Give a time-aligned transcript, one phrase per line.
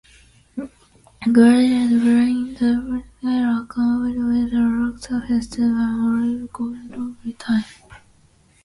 [1.33, 7.97] Glaciers during the Pleistocene era converted the rock surface to an olive-colored loamy till.